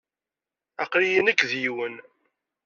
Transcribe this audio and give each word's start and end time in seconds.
Aql-iyi 0.83 1.21
nekk 1.21 1.41
d 1.49 1.51
yiwen. 1.61 1.95